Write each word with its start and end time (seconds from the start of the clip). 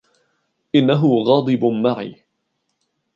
إنهُ 0.75 1.05
غاضب 1.27 1.63
معي. 1.65 2.23